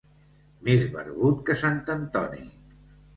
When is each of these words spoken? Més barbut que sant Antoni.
Més 0.67 0.85
barbut 0.95 1.43
que 1.49 1.57
sant 1.59 1.77
Antoni. 1.97 2.41